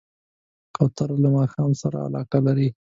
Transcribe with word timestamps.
کوتره 0.75 1.15
له 1.23 1.29
ماښام 1.35 1.71
سره 1.81 1.97
علاقه 2.07 2.39
لري. 2.47 2.69